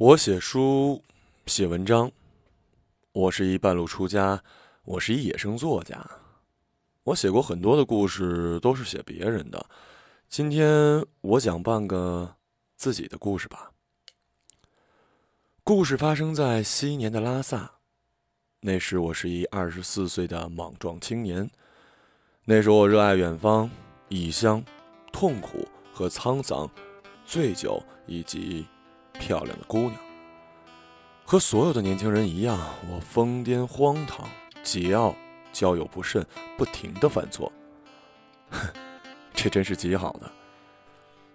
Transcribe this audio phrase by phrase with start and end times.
[0.00, 1.02] 我写书，
[1.46, 2.08] 写文章，
[3.10, 4.40] 我是一半路出家，
[4.84, 6.08] 我是一野生作家。
[7.02, 9.66] 我写过很多的故事，都是写别人的。
[10.28, 12.36] 今天我讲半个
[12.76, 13.72] 自己的故事吧。
[15.64, 17.68] 故事发生在昔年的拉萨，
[18.60, 21.50] 那时我是一二十四岁的莽撞青年。
[22.44, 23.68] 那时我热爱远方、
[24.08, 24.64] 异乡、
[25.12, 26.70] 痛苦和沧桑、
[27.26, 28.64] 醉酒以及。
[29.18, 29.94] 漂亮的姑娘，
[31.24, 34.28] 和所有的年轻人一样，我疯癫荒唐、
[34.64, 35.14] 桀骜、
[35.52, 36.24] 交友不慎，
[36.56, 37.52] 不停的犯错。
[38.50, 38.60] 哼，
[39.34, 40.30] 这真是极好的，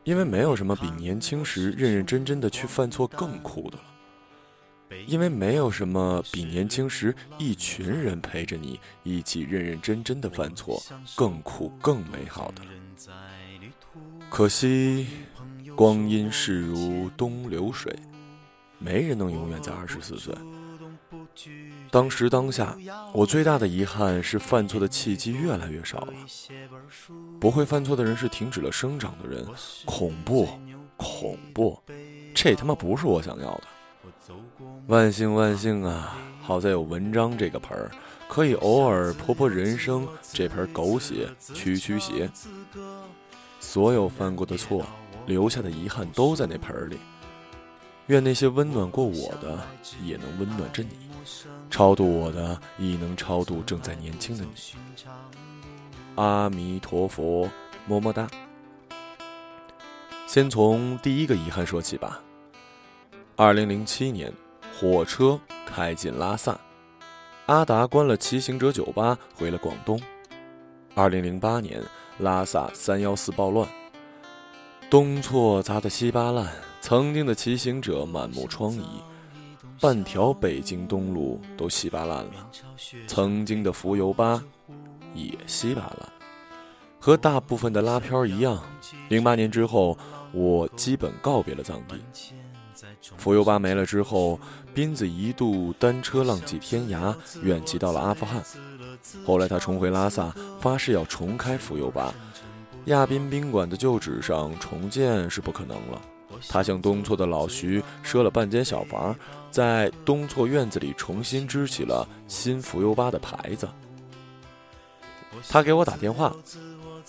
[0.04, 3.84] 因为没有什么比年轻时认认真真的去犯错更酷的了。
[5.08, 10.80] 因为没有什么比年轻时一群人陪着你一起认认真真的犯错
[11.16, 12.70] 更酷、更美好的了。
[14.30, 15.08] 可惜。
[15.76, 17.94] 光阴逝如东流水，
[18.78, 20.34] 没人能永远在二十四岁。
[21.90, 22.78] 当时当下，
[23.14, 26.14] 我最大的遗憾是犯错的契机越来越少了。
[27.40, 29.46] 不会犯错的人是停止了生长的人，
[29.86, 30.48] 恐怖，
[30.98, 31.80] 恐怖，
[32.34, 33.64] 这他妈不是我想要的。
[34.88, 36.18] 万幸万幸啊！
[36.42, 37.92] 好在有文章这个盆儿，
[38.28, 42.30] 可以偶尔泼泼人生这盆狗血，驱驱邪。
[43.60, 44.86] 所有犯过的错。
[45.26, 46.98] 留下的遗憾都在那盆里。
[48.08, 49.58] 愿那些温暖过我的，
[50.04, 50.90] 也能温暖着你；
[51.70, 54.52] 超度我的，亦能超度正在年轻的你。
[56.16, 57.50] 阿弥陀佛，
[57.88, 58.30] 么么哒。
[60.28, 62.22] 先从第一个遗憾说起吧。
[63.38, 64.34] 二零零七年，
[64.78, 66.60] 火车开进拉萨，
[67.46, 69.98] 阿达关了骑行者酒吧，回了广东。
[70.94, 71.82] 二零零八年，
[72.20, 73.66] 拉萨三幺四暴乱。
[74.94, 76.48] 东错砸得稀巴烂，
[76.80, 78.84] 曾经的骑行者满目疮痍，
[79.82, 82.48] 半条北京东路都稀巴烂了，
[83.08, 84.44] 曾经的浮游吧
[85.16, 86.08] 也稀巴烂。
[87.00, 88.62] 和大部分的拉漂一样，
[89.10, 89.98] 零八年之后，
[90.32, 92.00] 我基本告别了藏地。
[93.18, 94.40] 浮游吧没了之后，
[94.76, 98.44] 斌子一度单车浪迹天涯，远骑到了阿富汗。
[99.26, 102.14] 后来他重回拉萨，发誓要重开浮游吧。
[102.86, 106.02] 亚宾宾馆的旧址上重建是不可能了。
[106.50, 109.16] 他向东错的老徐赊了半间小房，
[109.52, 113.70] 在东错院子里重新支起了新浮游吧的牌子。
[115.48, 116.34] 他给我打电话：“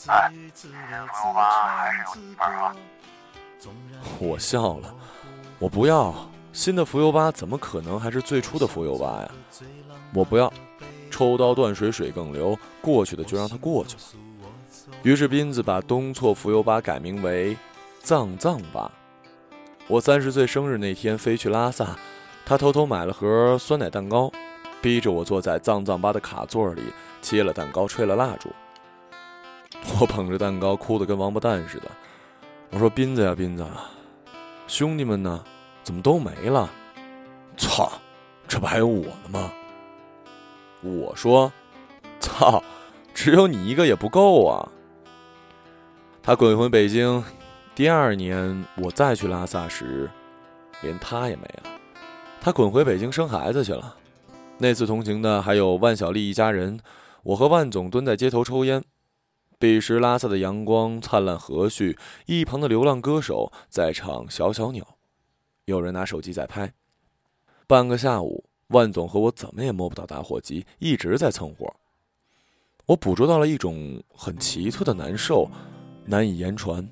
[0.07, 2.77] 哎，新浮游吧还是有一半啊？”
[4.21, 4.95] 我笑了
[5.59, 6.15] ：“我不要
[6.53, 9.31] 新的浮游吧，怎么可能还是最初的浮游吧呀？
[10.13, 10.53] 我不要，
[11.11, 14.03] 抽刀断水水更流，过去的就让它过去吧。”
[15.05, 17.55] 于是，斌子把东错浮游吧改名为
[18.03, 18.91] “藏藏吧”。
[19.87, 21.95] 我三十岁生日那天飞去拉萨，
[22.47, 24.33] 他偷偷买了盒酸奶蛋糕，
[24.81, 26.85] 逼着我坐在藏藏吧的卡座里，
[27.21, 28.49] 切了蛋糕，吹了蜡烛。
[30.01, 31.91] 我捧着蛋糕，哭得跟王八蛋似的。
[32.71, 33.67] 我说：“斌子呀，斌子，
[34.67, 35.45] 兄弟们呢？
[35.83, 36.71] 怎么都没了？
[37.59, 37.93] 操，
[38.49, 39.53] 这不还有我呢吗？”
[40.81, 41.53] 我说
[42.21, 42.65] ：“操，
[43.13, 44.67] 只有你一个也不够啊！”
[46.27, 47.23] 他滚回北京，
[47.75, 50.09] 第二年我再去拉萨时，
[50.81, 51.79] 连他也没了。
[52.41, 53.95] 他滚回北京生孩子去了。
[54.57, 56.81] 那次同行的还有万晓利一家人。
[57.25, 58.83] 我和万总蹲在街头抽烟。
[59.59, 64.83] 彼时拉萨的阳光灿烂和煦，一旁的流浪歌手在唱《小小鸟》，
[65.67, 66.73] 有人拿手机在拍。
[67.67, 71.71] 半个下午，万总和我怎么也摸不到打火机，一直在蹭火。
[72.87, 75.51] 我捕捉到了一种很奇特的难受。
[76.07, 76.87] 难以言传。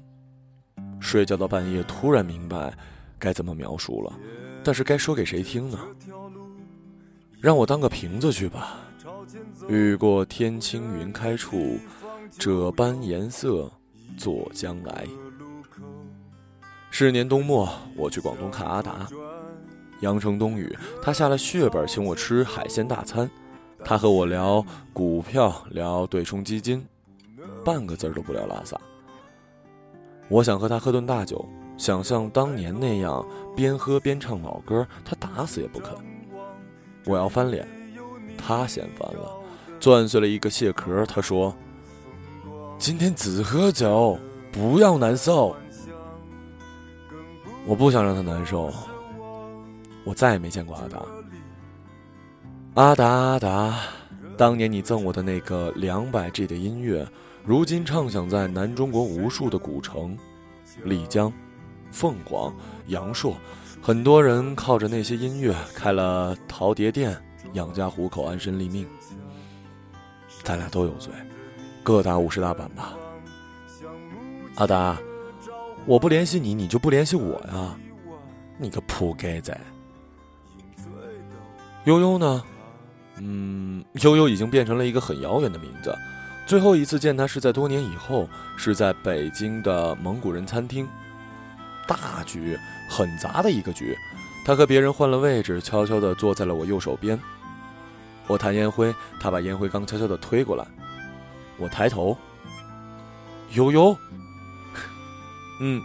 [1.01, 2.73] 睡觉到半夜，突然明白
[3.19, 4.13] 该怎么描述了，
[4.63, 5.79] 但是该说给谁听呢？
[7.41, 8.79] 让我当个瓶子去吧。
[9.69, 11.77] 雨过天青云开处，
[12.39, 13.71] 这般颜色
[14.17, 15.07] 作将来。
[16.91, 19.09] 是年冬末，我去广东看阿达。
[20.03, 23.29] 阳城冬雨，他下了血本请我吃海鲜大餐。
[23.85, 26.87] 他和我聊股票，聊对冲基金，
[27.65, 28.81] 半个字都不聊拉萨。
[30.29, 31.47] 我想和他喝顿大酒，
[31.77, 33.25] 想像当年那样
[33.55, 35.95] 边喝边唱老歌，他打死也不肯。
[37.05, 37.67] 我要翻脸，
[38.39, 39.31] 他先翻了，
[39.81, 41.05] 攥碎了一个蟹壳。
[41.07, 41.55] 他说
[42.79, 44.19] ：“今天只喝酒，
[44.51, 45.55] 不要难受。”
[47.67, 48.73] 我不想让他难受。
[50.05, 51.03] 我再也没见过阿达。
[52.75, 53.79] 阿达阿达，
[54.37, 57.07] 当年你赠我的那个两百 G 的音乐。
[57.45, 60.17] 如今畅想在南中国无数的古城，
[60.85, 61.33] 丽江、
[61.91, 62.55] 凤凰、
[62.87, 63.37] 阳朔，
[63.83, 67.21] 很多人靠着那些音乐开了陶碟店，
[67.55, 68.87] 养家糊口，安身立命。
[70.45, 71.13] 咱俩都有罪，
[71.83, 72.97] 各打五十大板吧。
[74.55, 74.97] 阿达，
[75.85, 77.77] 我不联系你，你就不联系我呀？
[78.57, 79.61] 你个扑街仔！
[81.87, 82.45] 悠悠呢？
[83.17, 85.93] 嗯，悠悠已经变成了一个很遥远的名字。
[86.47, 90.89] 最后一次见他是在多年以后，是在北京的蒙古人餐厅。
[91.87, 92.59] 大局，
[92.89, 93.97] 很杂的一个局。
[94.45, 97.19] 他和别人换了位置，悄悄地坐在了我右手边。
[98.27, 100.67] 我弹烟灰，他把烟灰缸悄悄地推过来。
[101.59, 102.17] 我抬头，
[103.53, 103.97] 悠悠。
[105.61, 105.81] 嗯。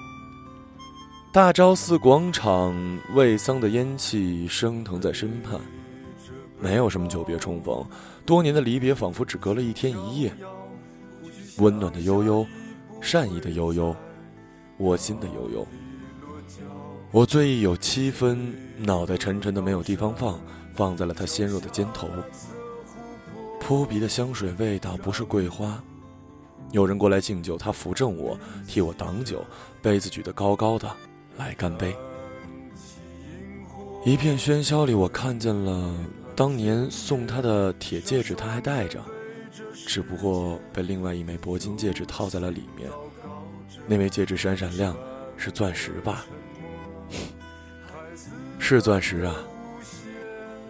[1.31, 2.73] 大昭寺广场，
[3.13, 5.59] 魏桑的烟气升腾在身畔。
[6.59, 7.85] 没有什么久别重逢，
[8.25, 10.33] 多年的离别仿佛只隔了一天一夜。
[11.57, 12.45] 温暖的悠悠，
[13.01, 13.95] 善意的悠悠，
[14.77, 15.67] 我心的悠悠。
[17.11, 20.39] 我醉意有七分，脑袋沉沉的没有地方放，
[20.73, 22.07] 放在了他纤弱的肩头。
[23.59, 25.81] 扑鼻的香水味道不是桂花。
[26.71, 28.37] 有人过来敬酒，他扶正我，
[28.67, 29.43] 替我挡酒，
[29.81, 30.89] 杯子举得高高的，
[31.37, 31.95] 来干杯。
[34.05, 35.93] 一片喧嚣里，我看见了
[36.37, 39.03] 当年送他的铁戒指，他还戴着，
[39.87, 42.87] 只不过被另外一枚铂金戒指套在了里面。
[43.87, 44.95] 那枚戒指闪闪亮，
[45.35, 46.27] 是钻石吧？
[48.59, 49.35] 是钻石啊！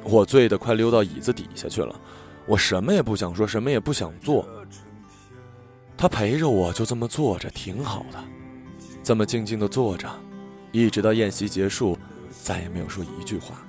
[0.03, 1.93] 我醉得快溜到椅子底下去了，
[2.45, 4.47] 我什么也不想说，什么也不想做。
[5.97, 8.23] 他陪着我，就这么坐着，挺好的，
[9.03, 10.09] 这么静静的坐着，
[10.71, 11.99] 一直到宴席结束，
[12.31, 13.61] 再也没有说一句话。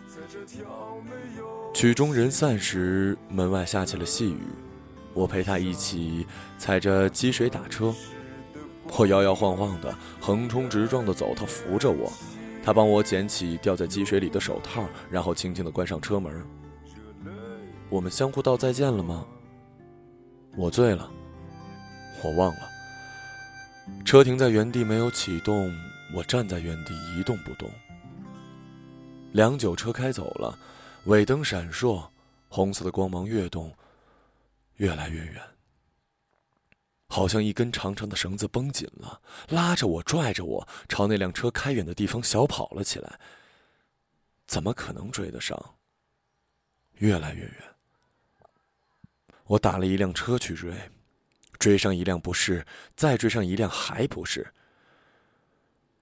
[1.74, 4.40] 曲终人散时，门外下起了细雨，
[5.14, 6.26] 我陪他一起
[6.58, 7.94] 踩着积水打车，
[8.96, 12.12] 我摇摇晃晃的横冲直撞的走，他扶着我。
[12.64, 16.44] 他帮我捡起掉在积水里的手套，然后轻轻的关上车门。
[17.88, 19.24] 我们相互道再见了吗？
[20.56, 21.08] 我醉了，
[22.22, 22.60] 我忘了。
[24.04, 25.72] 车停在原地没有启动，
[26.14, 27.70] 我站在原地一动不动。
[29.38, 30.58] 良久，车开走了，
[31.04, 32.08] 尾灯闪烁，
[32.48, 33.72] 红色的光芒跃动，
[34.78, 35.40] 越来越远。
[37.06, 43.16] 好像一根长长的绳子绷紧了，拉着我，拽着我，朝那辆车开远的地方小跑了起来。
[44.48, 45.76] 怎么可能追得上？
[46.94, 47.54] 越来越远。
[49.44, 50.74] 我打了一辆车去追，
[51.60, 54.52] 追上一辆不是，再追上一辆还不是。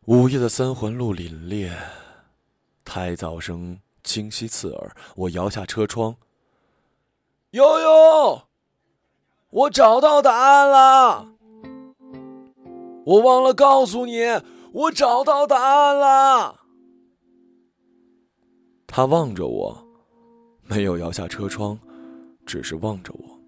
[0.07, 1.77] 午夜的三环路凛冽，
[2.87, 4.97] 胎噪声清晰刺耳。
[5.17, 6.17] 我摇下车窗，
[7.51, 8.43] 悠悠。
[9.51, 11.29] 我找到答案了，
[13.05, 14.21] 我忘了告诉你，
[14.73, 16.61] 我找到答案了。
[18.87, 19.87] 他望着我，
[20.63, 21.79] 没有摇下车窗，
[22.45, 23.41] 只是望着我。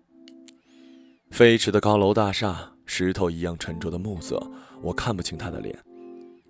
[1.31, 4.41] 飞驰的高楼大厦，石头一样沉着的暮色，
[4.81, 5.79] 我看不清他的脸。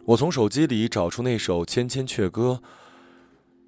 [0.08, 2.58] 我从手机里找出那首《千千阙歌》，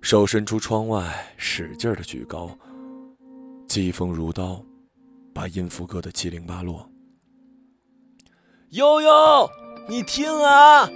[0.01, 2.59] 手伸出窗外，使劲的举高，
[3.69, 4.65] 疾风如刀。
[5.35, 6.91] 把音符割得七零八落。
[8.71, 9.51] 悠悠，
[9.87, 10.89] 你听啊！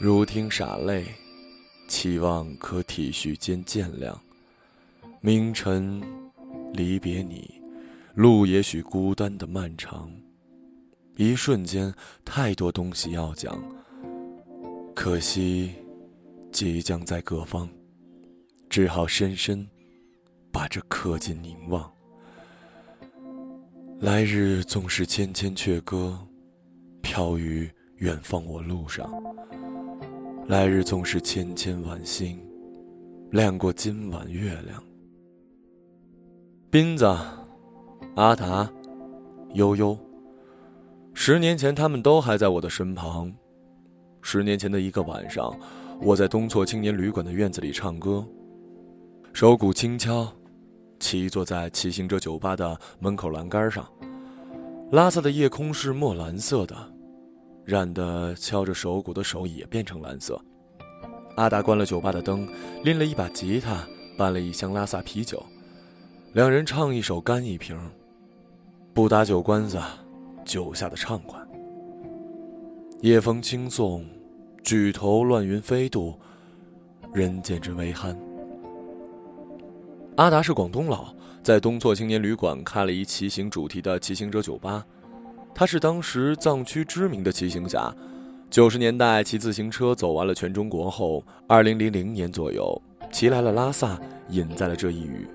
[0.00, 1.04] 如听洒泪，
[1.86, 4.12] 期望可体恤兼见谅。
[5.20, 6.02] 明晨
[6.72, 7.62] 离别你，
[8.14, 10.10] 路也许孤单的漫长。
[11.16, 13.56] 一瞬间，太多东西要讲，
[14.94, 15.74] 可惜
[16.52, 17.68] 即将在各方，
[18.70, 19.68] 只好深深
[20.52, 21.92] 把这刻进凝望。
[24.00, 26.16] 来日纵是千千阙歌，
[27.02, 29.10] 飘于远方我路上。
[30.46, 32.38] 来日纵是千千晚星，
[33.30, 34.82] 亮过今晚月亮。
[36.70, 37.04] 斌子、
[38.14, 38.70] 阿达、
[39.54, 39.98] 悠悠，
[41.14, 43.34] 十年前他们都还在我的身旁。
[44.26, 45.54] 十年前的一个晚上，
[46.00, 48.26] 我在东错青年旅馆的院子里唱歌，
[49.34, 50.26] 手鼓轻敲。
[50.98, 53.86] 骑坐在骑行者酒吧的门口栏杆上，
[54.90, 56.74] 拉萨的夜空是墨蓝色的，
[57.66, 60.40] 染的敲着手鼓的手也变成蓝色。
[61.36, 62.48] 阿达关了酒吧的灯，
[62.82, 65.44] 拎了一把吉他，搬了一箱拉萨啤酒，
[66.32, 67.78] 两人唱一首干一瓶，
[68.94, 69.78] 不打酒关子，
[70.46, 71.38] 酒下的畅快。
[73.00, 74.02] 夜风轻送，
[74.64, 76.18] 举头乱云飞渡，
[77.12, 78.16] 人间之微酣。
[80.16, 84.82] 阿达是广东佬，在东措青年旅馆开了一骑行主题的骑行者酒吧。
[85.54, 87.94] 他是当时藏区知名的骑行侠，
[88.48, 92.80] 九十年代骑自行车走完了全中国后，二零零零年左右
[93.12, 95.26] 骑来了拉萨，引在了这一隅。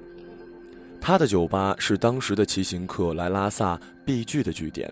[1.00, 4.92] 他的酒吧是当时的骑行客来拉萨必聚的据点。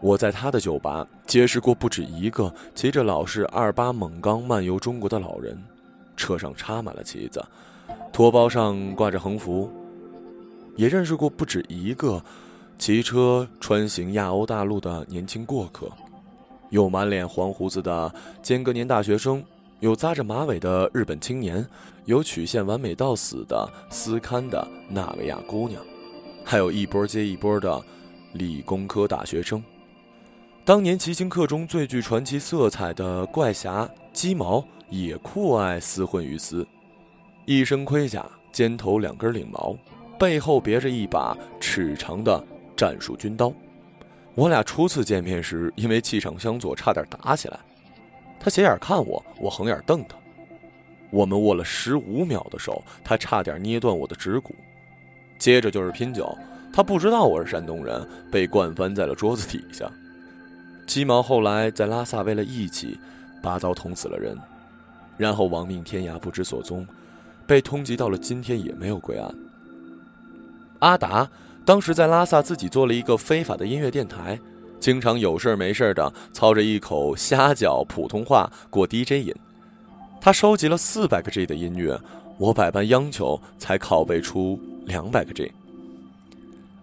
[0.00, 5.58] 我在他的酒吧结识过不止一个骑着老式二八猛钢漫游中国的老人，
[6.14, 7.42] 车上插满了旗子，
[8.12, 9.72] 托包上挂着横幅。
[10.76, 12.22] 也认识过不止一个
[12.76, 15.90] 骑车穿行亚欧大陆的年轻过客，
[16.68, 19.42] 有满脸黄胡子的间隔年大学生，
[19.80, 21.66] 有扎着马尾的日本青年，
[22.04, 25.82] 有曲线完美到死的斯堪的纳维亚姑娘，
[26.44, 27.82] 还有一波接一波的
[28.34, 29.64] 理工科大学生。
[30.64, 36.64] 当年骑行客中最具传奇色彩的怪侠鸡毛也酷爱厮混于斯，
[37.46, 39.76] 一身盔甲，肩头两根领毛，
[40.16, 42.42] 背后别着一把尺长的
[42.76, 43.52] 战术军刀。
[44.36, 47.58] 我俩初次见面时，因为气场相左，差点打起来。
[48.38, 50.16] 他斜眼看我，我横眼瞪他。
[51.10, 54.54] 我们握了十五秒的手，他差点捏断我的指骨。
[55.38, 56.32] 接着就是拼酒，
[56.72, 59.90] 他不知道我是山东人，被灌翻在了桌子底下。
[60.86, 62.98] 鸡毛后来在拉萨为了义气，
[63.42, 64.36] 拔刀捅死了人，
[65.16, 66.86] 然后亡命天涯不知所踪，
[67.46, 69.34] 被通缉到了今天也没有归案。
[70.80, 71.30] 阿达
[71.64, 74.38] 当时在拉萨自己做了一个非法的音乐电台，
[74.80, 79.34] 经常有事没事的操着一口虾饺普通话过 DJ 瘾。
[80.20, 81.98] 他收集了四百个 G 的音乐，
[82.36, 85.52] 我百般央求才拷贝出两百个 G。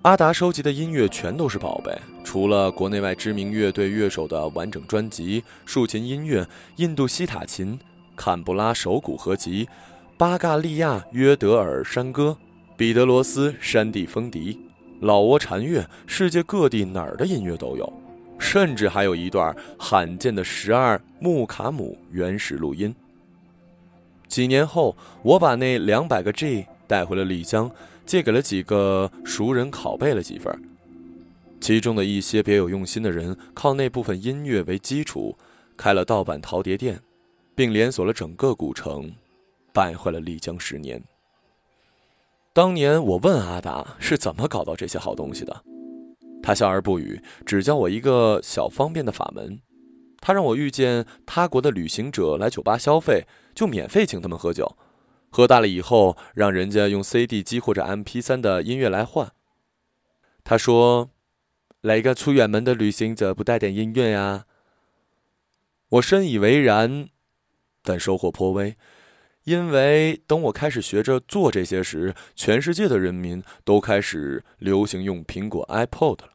[0.03, 7.77] 阿达收集的音乐全都是宝贝，除了国内外知名乐队乐手的完整专辑、竖琴音乐、印度西塔琴、
[8.15, 9.67] 坎布拉手鼓合集、
[10.15, 12.37] 巴嘎利亚约德尔山歌、
[12.77, 14.57] 彼得罗斯山地风笛、
[15.01, 17.91] 老挝禅乐，世界各地哪儿的音乐都有，
[18.39, 22.95] 甚至还有一段罕见的十二木卡姆原始录音。
[24.29, 27.69] 几年后，我把那两百个 G 带回了丽江。
[28.09, 30.51] 借给了几个熟人拷贝了几份，
[31.61, 35.37] 其中的一些别有用心的人靠那部分音乐为基础，
[35.77, 36.99] 开了盗版陶碟店，
[37.53, 39.13] 并连锁了整个古城，
[39.71, 40.99] 败坏了丽江十年。
[42.51, 45.63] 当年我问阿达是怎么搞到这些好东西的，
[46.41, 49.61] 他笑而不语，只教我一个小方便的法门。
[50.19, 54.75] 他让我遇见他国的旅行者来酒吧消费，就免费请他们喝酒。
[55.29, 59.31] 喝大了以后，让人家用 CD 机或者 MP3 的音乐来换。
[60.43, 61.11] 他说
[61.81, 64.45] ：“来个出远门的旅行者不带点音乐呀？”
[65.89, 67.09] 我深以为然，
[67.83, 68.75] 但收获颇微，
[69.43, 76.29] 因为等我开始学着做这些时，全世界的人民都开始流行用苹果 iPod 了。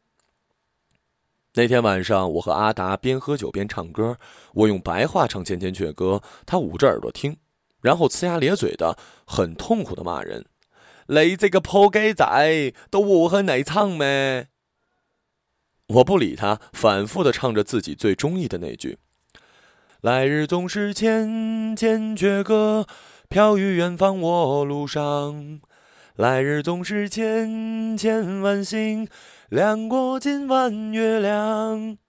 [1.53, 4.17] 那天晚上，我和阿达边喝酒边唱歌，
[4.53, 7.37] 我用白话唱《千千阙歌》，他捂着耳朵听。
[7.85, 10.47] 然后呲牙咧嘴的，很痛苦的骂人
[11.05, 14.47] ：“你这个破鸡仔，都我和你唱咩？”
[15.93, 18.97] 我不理他，反复的唱着自己最中意的那句
[20.01, 22.87] ：“来日总是千千阙歌，
[23.29, 25.61] 飘于远方我路上。
[26.15, 29.07] 来日总是千千万星，
[29.49, 31.99] 亮过今晚月亮。”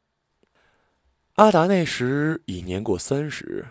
[1.37, 3.67] 阿达那时已年过三十。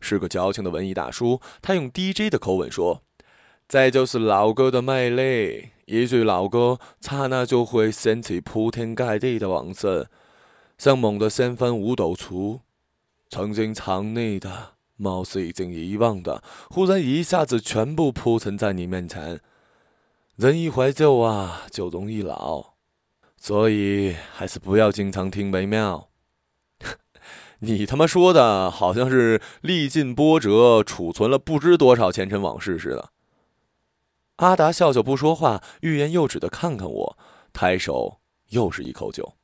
[0.00, 3.02] 是个矫情的文艺大叔，他用 DJ 的口吻说
[3.68, 5.70] ：“再就是老歌的魅力。
[5.86, 10.08] 一句老歌，刹那就会掀起铺天盖地的往事，
[10.78, 12.60] 像猛的掀翻五斗橱，
[13.28, 19.40] 曾经藏匿的，貌似已经遗忘的，忽然一下子全部铺陈在你面前。
[20.36, 22.74] 人一怀旧啊，就容易老，
[23.36, 26.08] 所以还是不要经常听为妙。”
[27.60, 33.10] 你他妈说的好像是历尽波折，储存了不知多少前尘往事似的。
[34.36, 37.18] 阿达笑笑不说话，欲言又止的看看我，
[37.52, 39.34] 抬手又是一口酒。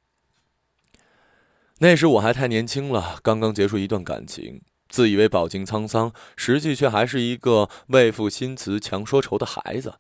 [1.81, 9.97] 那时我还太年轻了，刚刚结束一段感情，自以为饱经沧桑，实际却还是一个为赋新词强说愁的孩子。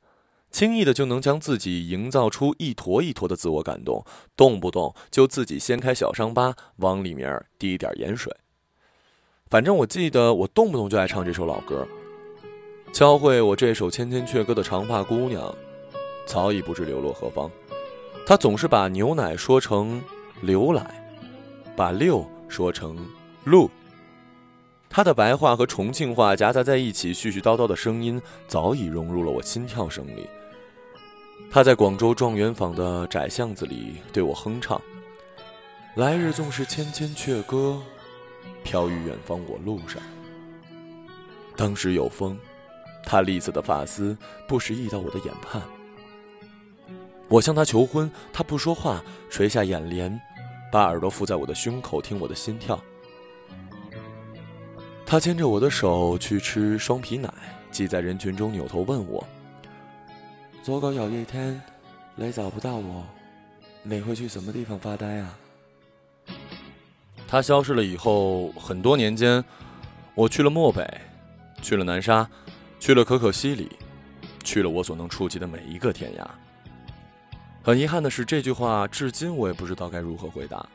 [0.56, 4.02] 轻易的就能将自己营造出一坨一坨的自我感动，
[4.34, 8.34] 动不动就自己掀开小伤疤往里面滴一点盐水。
[9.50, 11.86] 反正我记得我动不动就爱唱这首老歌。
[12.90, 15.54] 教会我这首千千阙歌的长发姑娘，
[16.24, 17.50] 早已不知流落何方。
[18.24, 20.02] 她总是把牛奶说成
[20.40, 21.06] 牛奶，
[21.76, 22.96] 把六说成
[23.44, 23.70] 鹿。
[24.88, 30.26] 她的白话和重庆话夹杂在一起，絮絮叨叨的声音早已融入了我心跳声里。
[31.50, 34.80] 他在广州状元坊的窄巷子里对我哼唱
[35.96, 37.80] ：“来日纵是千千阙歌，
[38.62, 40.02] 飘于远方我路上。
[41.56, 42.38] 当时有风，
[43.04, 44.14] 他栗色的发丝
[44.46, 45.62] 不时溢到我的眼畔。
[47.28, 50.20] 我向他求婚，他不说话，垂下眼帘，
[50.70, 52.78] 把耳朵附在我的胸口听我的心跳。
[55.06, 57.32] 他牵着我的手去吃双皮奶，
[57.70, 59.26] 挤在人群中扭头问我
[60.66, 61.62] ：“如果有一天
[62.16, 63.06] 你找不到我，
[63.84, 65.38] 你会去什么地方发呆啊？”
[67.28, 69.44] 他消失了以后，很多年间，
[70.16, 70.84] 我去了漠北，
[71.62, 72.28] 去了南沙，
[72.80, 73.70] 去了可可西里，
[74.42, 76.26] 去了我所能触及的每一个天涯。
[77.62, 80.68] 很遗憾的是，这句话至今我也不知道该如何回答。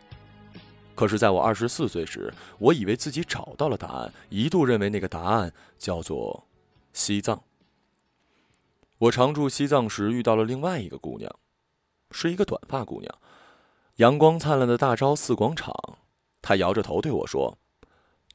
[0.95, 6.47] 可是，在我二十四岁时，我以为自己找到了答案，一度认为那个答案叫做
[6.93, 7.41] 西藏。
[9.01, 11.33] 我常驻西藏时遇到了另外一个姑娘，
[12.11, 13.11] 是一个短发姑娘，
[13.95, 15.73] 阳光灿烂的大昭寺广场。
[16.39, 17.57] 她摇着头对我说：“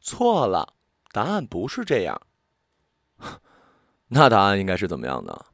[0.02, 0.74] 错了，
[1.12, 2.20] 答案不是这样。
[4.08, 5.46] 那答案应该是怎么样的？”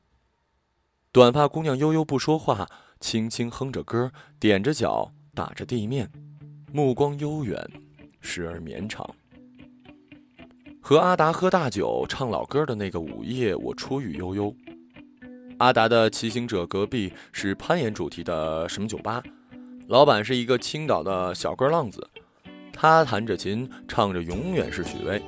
[1.12, 2.66] 短发姑娘悠悠不说话，
[2.98, 6.10] 轻轻哼着歌，踮着脚打着地面，
[6.72, 7.62] 目光悠远，
[8.22, 9.14] 时而绵长。
[10.80, 14.56] 和阿达喝大酒、唱老歌的那个午夜，我初遇悠悠。
[15.62, 19.22] 阿达的骑行者隔壁是攀岩主题的什么酒吧，
[19.86, 22.04] 老板是一个青岛的小个浪子。
[22.72, 25.20] 他弹着琴，唱着《永远是许巍》。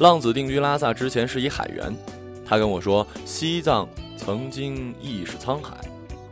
[0.00, 1.96] 浪子定居拉萨之前是一海员，
[2.44, 5.74] 他跟我说，西藏曾经亦是沧海，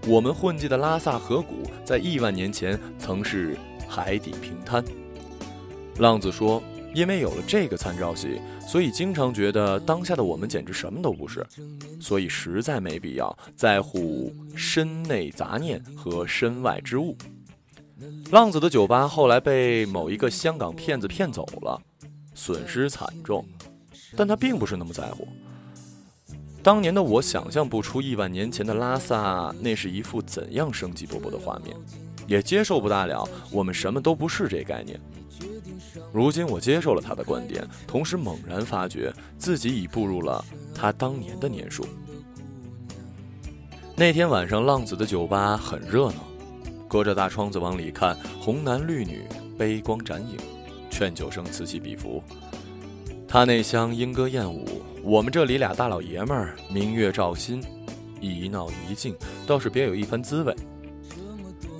[0.06, 3.56] 我们混迹的拉萨河谷在亿万年前曾是
[3.88, 4.84] 海底平滩。
[5.96, 6.62] 浪子说，
[6.94, 11.46] 因为有了这个参照系，所以经常觉得当下的我们简直什么都不是，
[12.00, 17.16] 所以实在没必要在乎身内杂念和身外之物。
[18.30, 21.80] 浪子的酒吧后来被某一个香港骗子骗走了，
[22.34, 23.44] 损失惨重，
[24.16, 25.28] 但他并不是那么在乎。
[26.62, 31.76] 当年的我想象不出亿万年前的拉萨那是一副怎样生机勃勃的画面，
[32.26, 34.98] 也接受不大了我们什么都不是这概念。
[36.12, 40.44] 如今我接受了他的观点，同时猛然发觉自己已步入了
[40.74, 41.86] 他当年的年数。
[43.96, 46.16] 那天晚上，浪子的酒吧很热闹。
[46.88, 49.22] 隔着大窗子往里看，红男绿女，
[49.56, 50.36] 杯光盏影，
[50.90, 52.22] 劝酒声此起彼伏。
[53.26, 57.64] 他那厢莺歌燕舞，我们这里俩大老爷们儿明月照心，
[58.20, 60.54] 一闹一静，倒是别有一番滋味。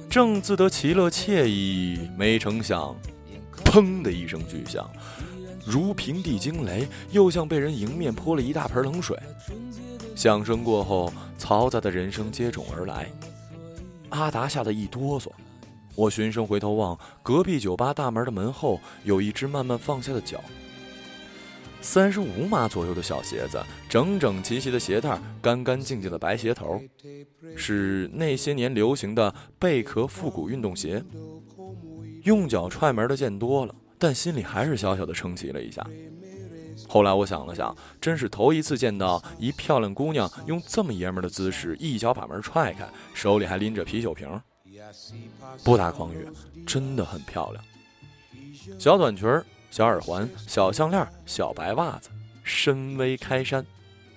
[0.08, 2.96] 正自得其乐惬意，没成想，
[3.72, 4.86] 砰的一声巨响，
[5.64, 9.18] 如平地惊雷，又像被人迎面泼了一大盆冷水。
[10.14, 13.08] 响声过后，嘈杂的人声接踵而来。
[14.10, 15.30] 阿达吓得一哆嗦，
[15.94, 20.38] 我循声回头望，隔壁酒吧大门的门后有一只慢慢放下的脚。
[21.80, 23.58] 三十五码左右的小鞋子，
[23.88, 26.78] 整整齐齐的鞋带，干干净净的白鞋头，
[27.56, 31.02] 是那些年流行的贝壳复古运动鞋。
[32.22, 35.84] 用脚踹门的见多了，但心里还是小小的称奇了一下。
[36.88, 44.28] 后来我想了想，真是头一次见到一漂亮姑娘用这么爷们的姿势一脚把门踹开，手里还拎着啤酒瓶。
[45.64, 46.26] 不打诳语，
[46.66, 47.64] 真的很漂亮。
[48.78, 49.28] 小短裙、
[49.70, 52.10] 小耳环、小项链、小白袜子，
[52.42, 53.64] 深 V 开衫，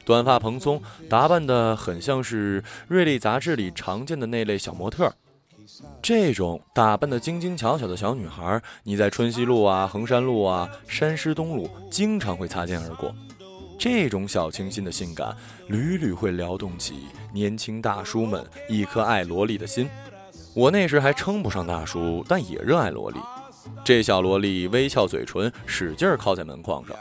[0.03, 5.13] 短发蓬松，打扮的很像是《瑞丽》杂志里常见的那类小模特。
[6.01, 13.13] 这种打扮的精精巧巧的小女孩，你在春熙路啊、衡山路啊、山师东路经常会擦肩而过。
[13.77, 15.35] 这种小清新的性感，
[15.67, 19.89] 屡屡会撩动起年轻大叔们一颗爱萝莉的心。
[20.53, 23.19] 我那时还称不上大叔，但也热爱萝莉。
[23.83, 26.95] 这小萝莉微翘嘴唇，使劲靠在门框上。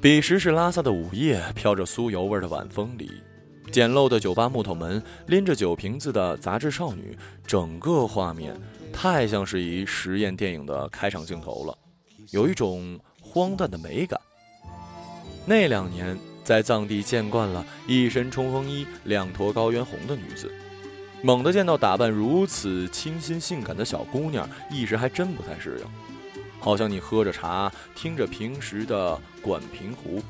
[0.00, 3.10] 彼时是拉萨的午夜，飘着酥油味的晚风里。
[3.70, 8.54] 简陋的酒吧木头门，拎着酒瓶子的杂志少女，整个画面
[8.92, 11.78] 太像是一实验电影的开场镜头了，
[12.30, 14.20] 有一种荒诞的美感。
[15.46, 20.52] 那两年在藏地见惯了一身冲锋衣、两坨高原红的女子，
[21.22, 25.86] 猛地见到打扮如此清新性感的小姑娘，一时还真不太适应，
[26.58, 30.20] 好像你喝着茶，听着平时的管平湖，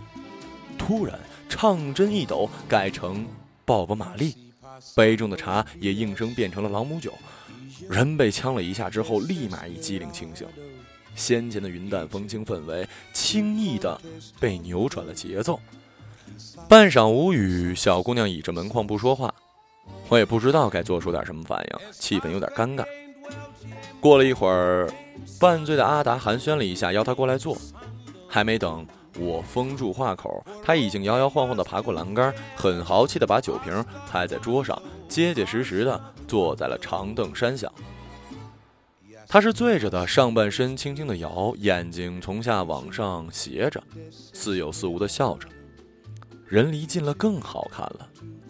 [0.76, 1.18] 突然。
[1.50, 3.26] 唱针一抖，改成
[3.66, 4.34] 抱个玛丽，
[4.94, 7.12] 杯中的茶也应声变成了朗姆酒。
[7.88, 10.46] 人被呛了一下之后，立马一机灵清醒。
[11.16, 14.00] 先前的云淡风轻氛围，轻易的
[14.38, 15.58] 被扭转了节奏。
[16.68, 19.34] 半晌无语，小姑娘倚着门框不说话，
[20.08, 22.84] 我也不知道该做出点什么反应，气氛有点尴尬。
[24.00, 24.88] 过了一会儿，
[25.40, 27.58] 半醉的阿达寒暄了一下，邀他过来坐。
[28.32, 28.86] 还没等
[29.20, 37.70] 我封住话口，他已经摇摇晃晃地爬过栏杆，很豪气地把酒瓶拍在桌上，结结实实地坐在了长凳山下。
[39.28, 43.80] 他是醉着的，上半身轻轻地摇，眼睛从下往上斜着，
[44.11, 45.46] 似有似无地笑着。
[46.46, 48.09] 人离近了更好看了，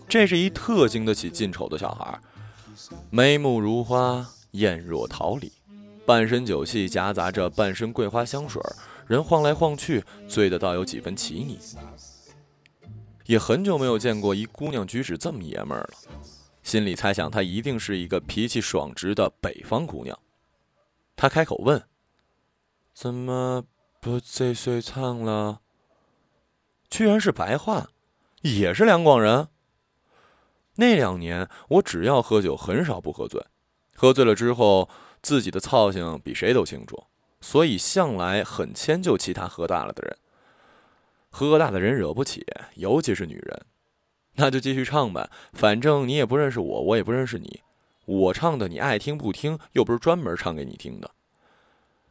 [0.08, 2.18] 这是一特经得起近瞅的小孩，
[3.10, 5.52] 眉目如花，艳若桃李，
[6.06, 8.62] 半身酒气夹杂着半身桂花香水，
[9.10, 11.58] 人晃来晃去，醉得倒有几分奇腻。
[13.26, 15.98] 也很久没有见过一姑娘举止这么爷们儿了，
[16.62, 20.16] 心里猜想她一定是一个脾气爽直的北方姑娘。
[21.16, 21.88] 他开口问
[22.94, 23.64] ：“怎么
[24.00, 25.60] 不再睡唱了？”
[26.88, 27.88] 居然是白话，
[28.42, 29.48] 也是两广人。
[30.76, 33.44] 那两年我只要喝酒，很少不喝醉。
[33.96, 34.88] 喝醉了之后，
[35.20, 37.02] 自己的操性比谁都清楚，
[37.40, 40.16] 所以向来很迁就其他喝大了的人。
[41.30, 43.62] 喝大的人惹不起，尤其是女人。
[44.34, 47.60] 那就继续唱呗，反正你也不认识我，我也不认识你。
[48.06, 51.10] 我唱的你爱听不听，又不是专门唱给你听的。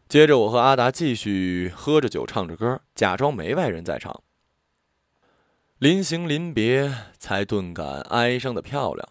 [0.08, 4.24] 接着，我和阿达继续喝着酒，唱着歌，假装没外人在场。
[5.78, 9.10] 临行临别，才顿感哀伤的漂亮。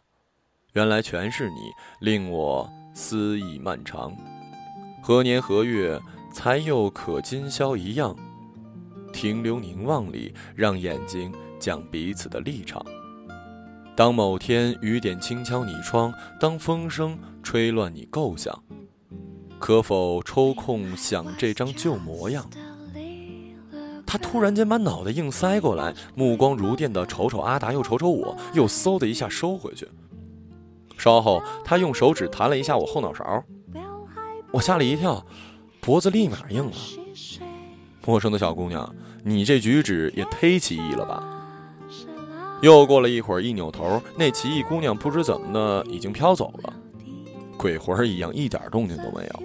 [0.73, 4.38] 原来全是你，令我思忆漫长。
[5.09, 5.99] 何年何月，
[6.31, 8.15] 才又可今宵一样？
[9.11, 12.85] 停留凝望里，让眼睛讲彼此的立场。
[13.97, 18.63] 当某天雨点轻敲你窗，当风声吹乱你构想，
[19.59, 22.45] 可否抽空想这张旧模样？
[24.07, 29.89] 他突然间把脑袋硬塞过来，目光如电的瞅瞅阿达，又瞅瞅我，又嗖的一下收回去。
[30.99, 33.43] 稍后，他用手指弹了一下我后脑勺，
[34.51, 35.25] 我吓了一跳，
[35.81, 36.73] 脖子立马硬了。
[38.07, 41.23] 陌生的小姑娘，你这举止也忒奇异了吧？
[42.63, 46.73] 又过了一会儿，一扭头，那奇异姑娘不知怎么的已经飘走了，
[47.57, 49.43] 鬼魂一样，一点动静都没有。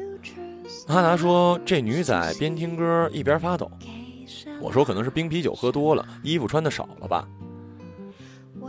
[0.87, 3.69] 阿达说：“这女仔边听歌一边发抖。”
[4.59, 7.27] 我说：“可能是冰啤酒喝多了，衣服穿的少了吧。”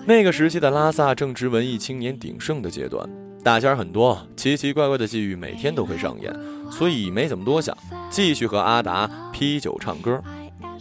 [0.07, 3.09] 那个时期的拉萨正值文艺青年鼎盛的阶段，
[3.45, 6.35] 大仙很多，奇奇怪怪的际遇每天都会上演，
[6.71, 7.77] 所以没怎么多想，
[8.09, 10.19] 继续和阿达劈酒唱歌。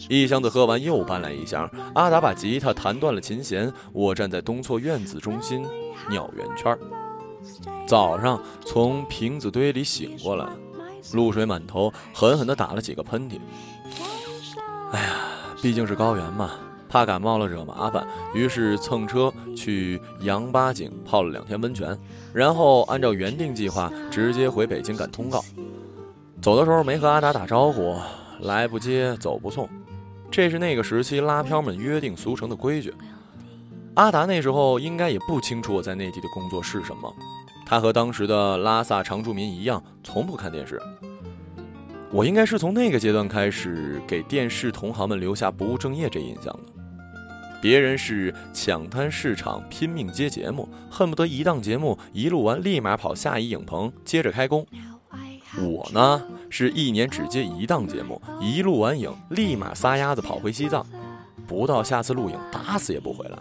[0.08, 1.70] 一箱子喝完，又搬来一箱。
[1.94, 5.66] 阿达把吉他弹断了琴弦，我站在东错院子中心
[6.10, 6.76] 绕圆圈。
[7.86, 10.48] 早上从瓶子堆里醒过来，
[11.12, 13.40] 露水满头，狠狠地打了几个喷嚏。
[14.94, 15.16] 哎呀，
[15.62, 16.52] 毕竟是高原嘛，
[16.88, 21.98] 怕感冒了惹麻烦，于是蹭车去羊八井泡了两天温泉，
[22.34, 25.44] 然后按照原定计划直接回北京赶通告。
[26.42, 27.96] 走的时候没和阿达打招呼，
[28.42, 29.70] 来不接走不送。
[30.32, 32.94] 这是那个时期拉漂们约定俗成的规矩。
[33.94, 37.14] 阿达那时候应该也不清楚我在内地的工作是什么，
[37.66, 40.82] 他和当时的拉萨常住民一样，从不看电视。
[42.12, 46.83] 我应该是从那个阶段开始给电视同行们留下不务正业这印象的。
[47.64, 54.68] 别人是抢滩市场拼命接节目，恨不得一档节目一录完立马跑下一影棚接着开工。
[55.58, 60.86] 我呢，是一年只接一档节目，一录完影，立马撒丫子跑回西藏，
[61.48, 63.38] 不到下次录影，打死也不回来。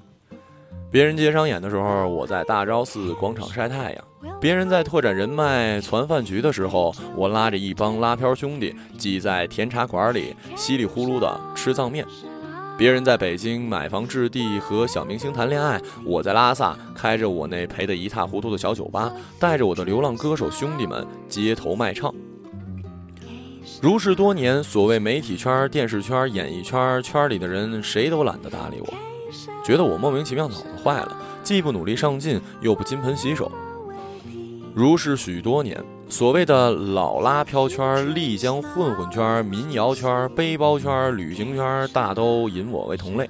[0.88, 4.04] 别人接商演的时候，我在大昭寺广场晒太阳；
[4.40, 12.04] 别人在拓展人脉、攒饭局的时候，我拉着一帮拉漂兄弟挤在甜茶馆里，稀里呼噜的吃藏面；
[12.82, 22.12] 别人在北京买房置地和小明星谈恋爱，我在拉萨开着我那赔得一塌糊涂的小酒吧，带着我的流浪歌手兄弟们街头卖唱。
[23.80, 28.92] 如是多年，所谓媒体圈、电视圈、演艺圈圈里的人，谁都懒得搭理我，
[29.64, 33.48] 觉得我莫名其妙脑子坏了，既不努力上进，又不金盆洗手。
[34.74, 43.28] 如是许多年，所谓的老拉飘圈、丽江混混圈、民谣圈、背包圈、旅行圈，大都引我为同类。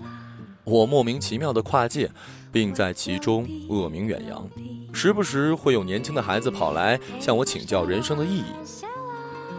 [0.63, 2.09] 我莫名其妙的跨界，
[2.53, 4.49] 并在其中恶名远扬。
[4.93, 8.45] 时不时会有年轻的孩子跑来向我请教人生的意义。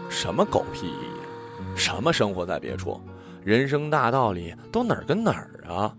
[0.08, 1.76] 什么狗屁意义？
[1.76, 2.98] 什么生活在别处？
[3.44, 5.94] 人生大道理都哪儿跟哪儿啊？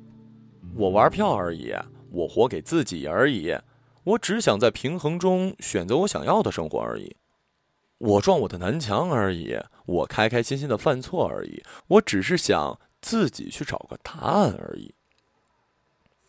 [0.76, 1.72] 我玩票而已，
[2.10, 3.56] 我活给自己而已，
[4.06, 7.16] 我只想在平衡中选择我想要的生活而已。
[7.98, 14.94] 我撞我的南墙而已，我开开心心的犯错而已，我只是想自己去找个答案而已。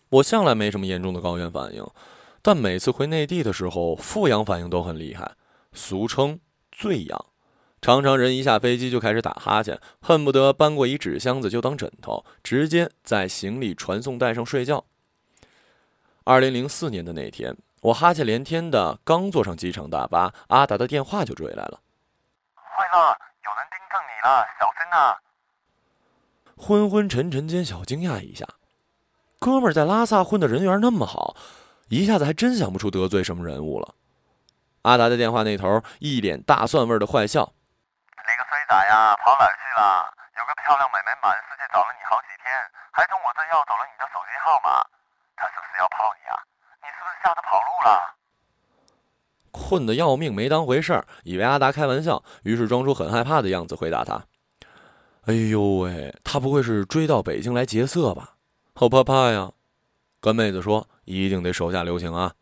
[0.09, 1.85] 我向来没什么严重的高原反应，
[2.41, 5.33] 但每次回内地的时候，富阳反应都很厉害，
[5.73, 6.39] 俗称
[6.71, 7.27] 醉阳。
[7.83, 14.85] 常常人一下飞机就开始打哈欠，恨不得搬过一纸箱子就当枕头，直接在行李传送带上睡觉。
[16.25, 21.81] 二零零四年的那天，我哈欠连天的刚坐上机场大巴，阿达的电话就追来了。
[22.57, 25.17] 坏了，有人盯上你了，小心啊！
[26.57, 28.47] 昏昏沉沉间，小惊讶一下，
[29.39, 31.37] 哥们儿在拉萨混的人缘那么好，
[31.89, 33.95] 一下子还真想不出得罪什么人物了。
[34.83, 37.45] 阿达在电话那头一脸大蒜味的坏笑
[38.17, 40.09] ：“你个衰仔呀，跑哪儿去了？
[40.39, 42.49] 有个漂亮美眉满世界找了你好几天，
[42.91, 44.81] 还从我这要走了你的手机号码。”
[45.37, 46.41] 他是不是要泡你啊？
[47.23, 48.17] 吓得跑路了？
[49.51, 54.23] 困得要命，没当回事儿，以为阿达开玩笑，于是装出很害怕的样子回答他
[55.25, 58.35] ：“哎呦喂，他不会是追到北京来劫色吧？
[58.75, 59.53] 好怕怕呀！”
[60.21, 62.35] 跟妹子说：“一定得手下留情啊。”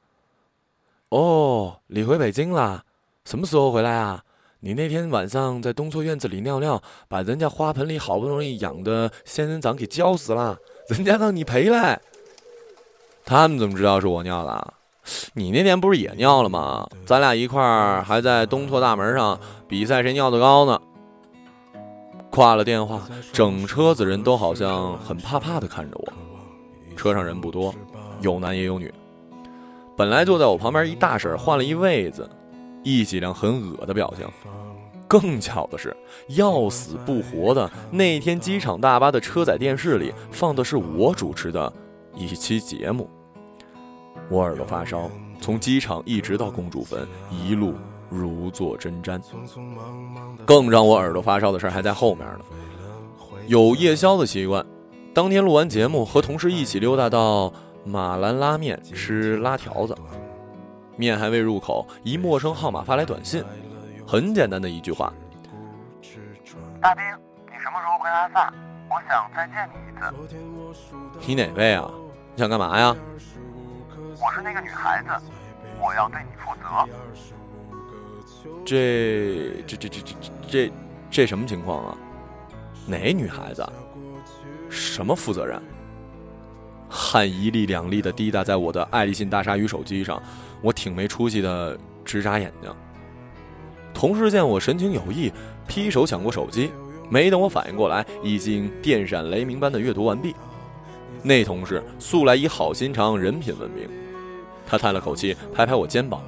[1.10, 2.84] 哦，你回北京啦？
[3.24, 4.24] 什么时候回来啊？
[4.60, 10.58] 你那天晚上在东错院子里尿尿，把人家花盆里好不容易养的仙人掌给浇死了，
[10.88, 12.00] 人家让你赔来。
[13.26, 14.74] 他们怎么知道是我尿的？
[15.32, 16.86] 你那天不是也尿了吗？
[17.06, 20.78] 咱俩一块儿还在东错大门上比赛谁尿的高呢。
[22.30, 23.00] 挂了电话，
[23.32, 26.12] 整车子人都好像很怕怕的看着我。
[26.96, 27.74] 车上人不多，
[28.20, 28.92] 有男也有女。
[29.96, 32.28] 本来坐在我旁边一大婶换了一位子，
[32.82, 34.28] 一几辆很恶的表情。
[35.08, 35.96] 更巧的是，
[36.28, 41.72] 要死不活的那天机场大巴的车载电视里放的是我主持的。
[42.16, 43.10] 一期节目，
[44.30, 45.10] 我耳朵发烧，
[45.40, 47.74] 从机场一直到公主坟，一路
[48.08, 49.20] 如坐针毡。
[50.44, 52.40] 更让我耳朵发烧的事还在后面呢。
[53.46, 54.64] 有夜宵的习惯，
[55.12, 57.52] 当天录完节目，和同事一起溜达到
[57.84, 59.94] 马兰拉面吃拉条子。
[60.96, 63.44] 面还未入口，一陌生号码发来短信，
[64.06, 65.12] 很简单的一句话
[66.80, 67.04] ：“大兵，
[67.46, 68.52] 你什么时候回拉萨？
[68.88, 70.14] 我想再见你一次。”
[71.26, 71.90] 你哪位啊？
[72.34, 72.96] 你想干嘛呀？
[74.24, 75.10] 我是那个女孩子，
[75.78, 76.62] 我要对你负责。
[78.64, 80.72] 这这这这这这
[81.10, 81.98] 这什么情况啊？
[82.86, 83.62] 哪女孩子？
[84.70, 85.60] 什么负责人？
[86.88, 90.22] 汗一粒两粒的滴答在我的爱立信大鲨鱼手机上，
[90.62, 92.74] 我挺没出息的直眨眼睛。
[93.92, 95.30] 同事见我神情有异，
[95.68, 96.70] 劈手抢过手机，
[97.10, 100.34] 没等我反应过来，已经电闪雷鸣般的阅读完毕。
[101.22, 103.88] 那同事素来以好心肠、人品闻名，
[104.66, 106.22] 他叹了口气，拍拍我肩膀：“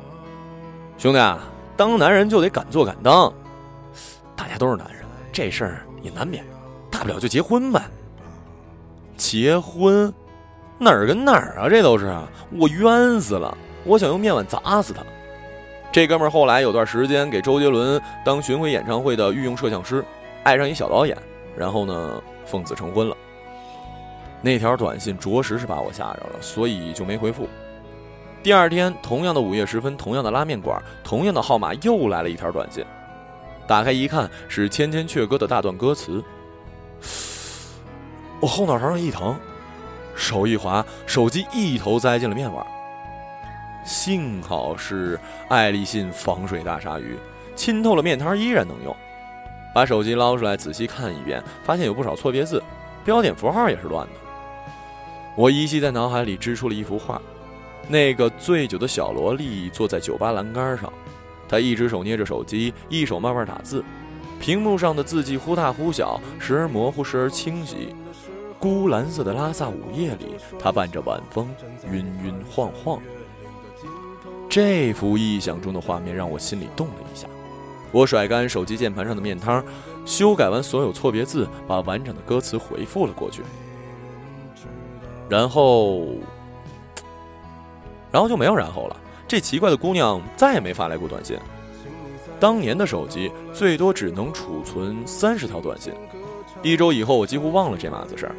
[0.98, 1.40] 兄弟啊，
[1.76, 3.32] 当男人就得敢做敢当。
[4.36, 6.44] 大家都是男人，这事儿也难免，
[6.90, 7.82] 大不了就结婚呗。
[9.16, 10.12] 结婚？
[10.78, 11.68] 哪儿跟哪儿啊？
[11.70, 12.14] 这都是
[12.50, 13.56] 我冤死了！
[13.84, 15.02] 我想用面碗砸死他。
[15.90, 20.04] 这哥们儿后来有段时间给周杰伦当巡回演唱会的御用摄像师，
[20.42, 21.16] 爱上一小导演，
[21.56, 23.16] 然后呢，奉子成婚了。”
[24.42, 27.48] 那条短信着实是把我吓着了，所以就没回复。
[28.46, 32.84] 第二天，同样的午夜时分，同样的拉面馆，同样的号码，又来了一条短信。
[33.66, 36.22] 打开一看，是《千千阙歌》的大段歌词。
[38.40, 39.36] 我后脑勺上一疼，
[40.14, 42.64] 手一滑，手机一头栽进了面碗。
[43.84, 47.18] 幸好是爱立信防水大鲨鱼，
[47.56, 48.94] 浸透了面汤依然能用。
[49.74, 52.62] 把手机捞出来仔细看一遍，发现有不少错别字，
[53.04, 54.12] 标点符号也是乱的。
[55.34, 57.20] 我依稀在脑海里织出了一幅画，
[57.88, 60.92] 那个醉酒的小萝莉坐在酒吧栏杆上，
[61.48, 63.84] 她一只手捏着手机，一手慢慢打字，
[64.40, 67.94] 屏幕上的字迹忽大忽小，时而模糊，时而清晰。
[68.58, 71.48] 孤蓝色的拉萨午夜里，她伴着晚风，
[71.92, 73.00] 晕晕晃晃。
[74.48, 77.28] 这幅臆想中的画面让我心里动了一下，
[77.92, 79.62] 我甩干手机键盘上的面汤，
[80.04, 83.42] 修改完所有错别字，把完整的歌词回复了过去。
[85.28, 86.06] 然后，
[88.16, 88.96] 然后就没有然后了。
[89.28, 91.38] 这奇怪的姑娘再也没发来过短信。
[92.40, 95.92] 当年的手机最多只能储存三十条短信。
[96.62, 98.34] 一周以后，我几乎忘了这码子事儿。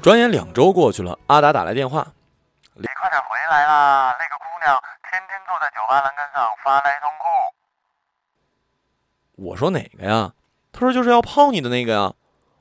[0.00, 2.06] 转眼两周过去了，阿达打来电话
[2.74, 4.14] ：“你快点回来啦！
[4.20, 4.80] 那个姑娘
[5.10, 7.24] 天天坐在酒吧栏杆上发来通哭。”
[9.50, 10.32] 我说哪个呀？
[10.70, 12.14] 他说就是要泡你的那个呀。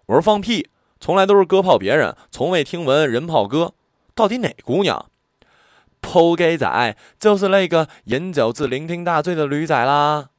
[0.08, 0.72] 我说放屁。
[1.00, 3.74] 从来都是哥泡别人，从未听闻人泡哥。
[4.16, 5.06] 到底哪姑娘？
[6.02, 10.30] 泡给仔就是那个饮酒至酩酊大醉的驴仔啦。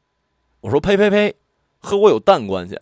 [0.63, 1.37] 我说呸呸呸，
[1.79, 2.79] 和我有蛋关系？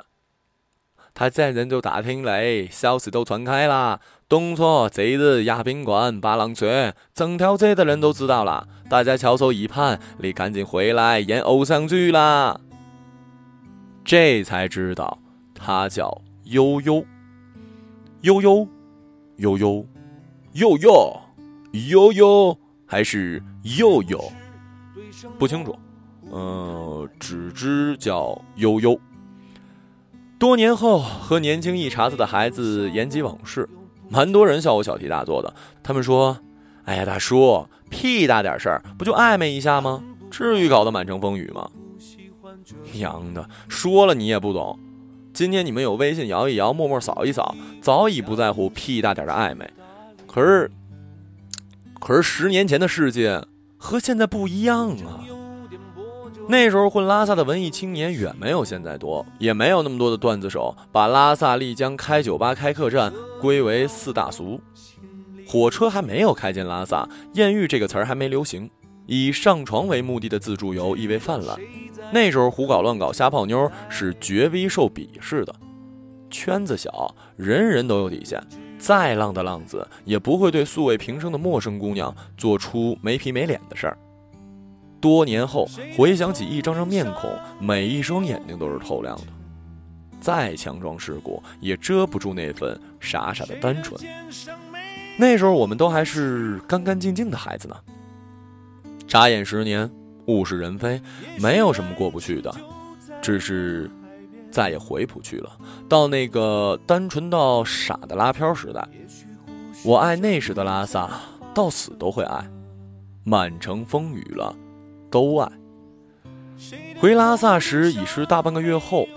[1.15, 4.01] 他见人就打听雷，消息都传开了。
[4.29, 8.69] 东错贼日亚宾馆八郎雀，整条街的人都知道了。
[8.89, 12.61] 大家翘首以盼，你赶紧回来演偶像剧啦！
[14.05, 15.19] 这才知道
[15.55, 17.05] 他叫悠悠。
[18.21, 18.69] 悠悠，
[19.37, 19.87] 悠悠，
[20.53, 21.21] 悠悠，
[21.73, 22.59] 悠悠，
[22.89, 23.41] 还是
[23.79, 24.33] 悠悠？
[25.39, 25.79] 不清楚。
[26.33, 28.99] 嗯，只知叫悠悠。
[30.39, 33.69] 多年后和年轻一茬子的孩子言及往事，
[34.09, 35.55] 蛮多人笑我小题大做的。
[35.83, 36.39] 他们说
[36.85, 40.03] ：“哎呀，大叔，屁大点事儿，不就暧昧一下吗？
[40.31, 41.71] 至于搞得满城风雨吗？”
[42.93, 44.79] 娘的，说了你也不懂。
[45.33, 49.69] 今天你们有微信摇一摇，陌陌扫一扫，早已不在乎屁大点的暧昧。
[50.27, 50.71] 可是，
[51.99, 53.43] 可是十年前的世界
[53.77, 55.25] 和现在不一样啊。
[56.49, 64.59] 那时候混拉萨的文艺青年远没有现在多，也没有那么多的段子手把拉萨、丽江开酒吧、开客栈归为四大俗。
[65.47, 68.71] 火车还没有开进拉萨，艳遇这个词儿还没流行，
[69.07, 71.59] 以上床为目的的自助游意味泛滥。
[72.13, 75.55] 那时候胡搞乱搞瞎泡妞是绝逼受鄙视的。
[76.31, 78.43] 圈子小，人人都有底线，
[78.79, 83.99] 再浪的浪子也不会对素未平生的陌生姑娘做出没皮没脸的事儿。
[85.01, 89.23] 多年后回想起一张张面孔，每一双眼睛都是透亮的。
[90.21, 94.01] 再强装世故，也遮不住那份傻傻的单纯。
[95.17, 97.77] 那时候我们都还是干干净净的孩子呢。
[99.07, 99.89] 眨眼十年，
[100.27, 101.01] 物是人非，
[101.41, 102.53] 没有什么过不去的，
[103.23, 103.89] 只是
[104.51, 105.51] 再也回不去了。
[105.89, 108.89] 到那个单纯到傻的拉飘时代，
[109.85, 111.11] 我爱那时的拉萨，
[111.55, 112.49] 到死都会爱。
[113.25, 114.55] 满城风雨了。
[115.11, 115.51] 都爱。
[117.01, 119.09] 回拉萨时已是大半个月后，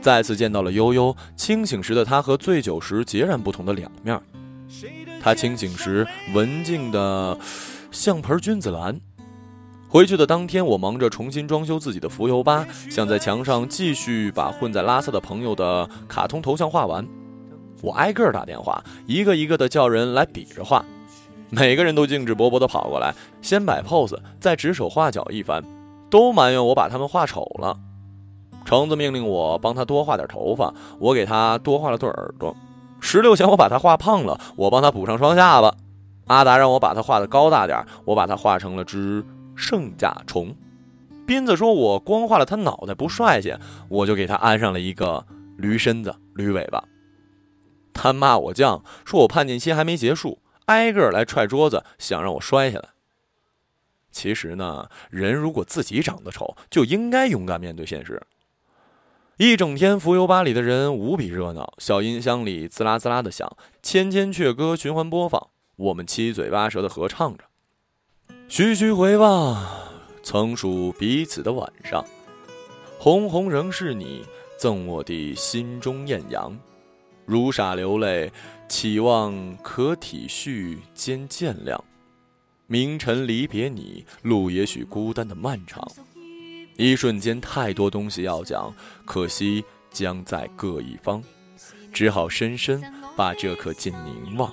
[0.00, 1.16] 再次见到了悠悠。
[1.34, 4.20] 清醒时的他和醉酒时截然不同的两面。
[5.20, 7.36] 他清醒时文静的
[7.90, 9.00] 像盆君子兰。
[9.92, 17.06] 回去的当天，我忙着重新装修自己的浮游吧，想在墙上继续把混在拉萨的朋友的卡通头像画完。
[17.82, 20.82] 我挨个打电话，一个一个的叫人来比着画。
[21.50, 25.62] 每个人都兴致勃勃地跑过来，先摆 pose，再指手画脚一番，
[26.08, 27.76] 都埋怨我把他们画丑了。
[28.64, 32.56] 橙子命令我帮他多画点头发，我给他多画了对耳朵。
[32.98, 35.74] 石榴嫌我把他画胖了，我帮他补上双下巴。
[36.28, 39.22] 阿达让我把他画的高大点，我把他画成了只
[39.56, 40.54] 圣甲虫。
[41.26, 43.54] 斌子说我光画了他脑袋不帅气，
[43.88, 46.82] 我就给他安上了一个驴身子、驴尾巴。
[47.94, 50.40] 他骂我犟，说我叛逆期还没结束。
[50.66, 52.90] 挨个来踹桌子，想让我摔下来。
[54.10, 58.22] 其实呢，人如果自己长得丑，就应该勇敢面对现实。
[59.38, 67.44] 一整天，浮游吧里的人无比热闹，小音箱里滋啦滋啦的响，千千阙歌循环播放，我们七嘴八舌的合唱着。
[68.54, 69.66] 徐徐回望，
[70.22, 72.04] 曾属彼此的晚上，
[72.98, 74.26] 红红仍是你
[74.58, 76.54] 赠我的心中艳阳，
[77.24, 78.30] 如傻流泪。
[78.68, 81.80] 期望可体恤兼见谅，
[82.66, 85.82] 明晨离别你，路也许孤单的漫长。
[86.76, 88.70] 一瞬间，太多东西要讲，
[89.06, 91.24] 可惜将在各一方，
[91.90, 92.82] 只好深深
[93.16, 94.52] 把这颗心凝望。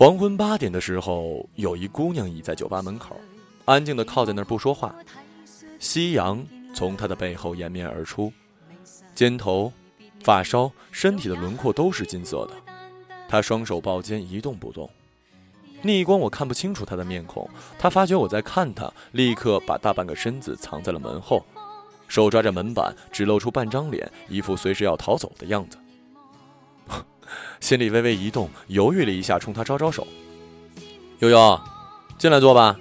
[0.00, 3.20] 黄昏八点的时候，有一姑娘倚在酒吧门口，
[3.66, 4.94] 安静的靠在那儿不说话。
[5.78, 6.42] 夕阳
[6.74, 8.32] 从她的背后延绵而出，
[9.14, 9.70] 肩头、
[10.24, 12.54] 发梢、身体的轮廓都是金色的。
[13.28, 14.88] 他双手抱肩一动不动，
[15.82, 17.46] 逆光我看不清楚他的面孔。
[17.78, 21.44] 他发觉我在看他，立刻把大半个身子藏在了门后，
[22.08, 25.76] 手抓着门板，只露出半张脸，一副随时要逃走的样子。
[27.60, 30.06] 心里微微一动，犹豫了一下，冲他招招手
[31.20, 31.60] ：“悠悠，
[32.18, 32.78] 进来坐吧。”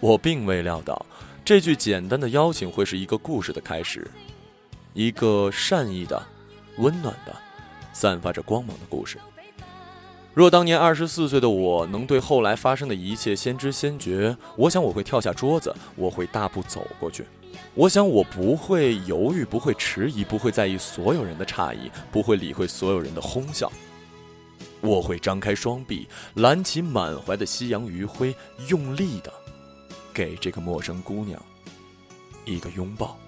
[0.00, 1.06] 我并未料到
[1.44, 4.10] 这句简单的邀请会是一个故事的开始，
[4.94, 6.22] 一个善意的、
[6.78, 7.34] 温暖的。
[7.90, 9.18] 散发着光芒的故事。
[10.32, 17.26] 若当年二十四岁的我能对后来发生的一切先知先觉，我想我会跳下桌子，我会大步走过去。
[17.74, 23.70] 我想我不会犹豫，不会迟疑，不会在意所有人的诧异，不会理会所有人的哄笑。
[24.80, 28.34] 我会张开双臂，揽起满怀的夕阳余晖，
[28.68, 29.32] 用力的
[30.12, 31.40] 给这个陌生姑娘
[32.44, 33.18] 一个拥抱。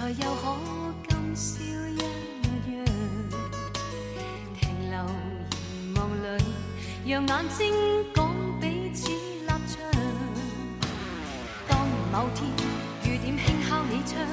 [0.00, 0.56] 才又可
[1.10, 2.82] 今宵一样？
[4.58, 4.96] 停留
[5.70, 6.42] 凝望里，
[7.06, 7.60] 让眼睛
[8.14, 9.76] 讲彼此立场。
[11.68, 12.48] 当某天
[13.04, 14.26] 雨点轻敲你窗，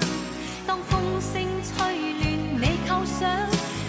[0.65, 1.76] 当风声吹
[2.13, 2.24] 乱
[2.61, 3.30] 你构想，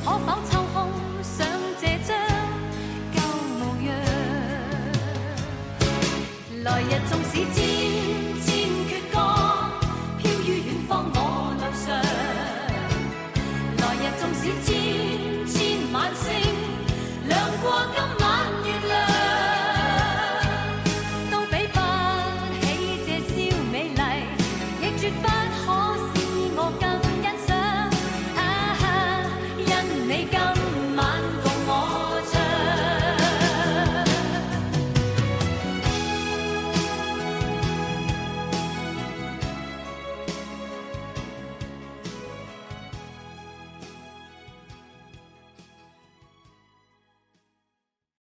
[0.05, 0.91] 可否抽空
[1.23, 1.47] 想
[1.81, 2.11] 这张
[3.15, 3.17] 旧
[3.57, 3.89] 模样？
[6.65, 7.57] 来日纵使知
[14.49, 14.78] 日